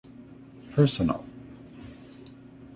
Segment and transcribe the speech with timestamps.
[0.71, 1.23] Personnel.